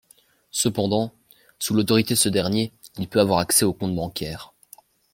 Cependant, 0.49 1.13
sous 1.59 1.75
l’autorité 1.75 2.15
de 2.15 2.19
ce 2.19 2.27
dernier, 2.29 2.73
il 2.97 3.07
peut 3.07 3.19
avoir 3.19 3.37
accès 3.37 3.65
au 3.65 3.73
compte 3.73 3.95
bancaire. 3.95 4.51